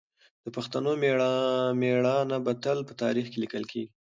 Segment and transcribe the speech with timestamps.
[0.43, 0.91] د پښتنو
[1.81, 3.89] مېړانه به تل په تاریخ کې لیکل کېږي.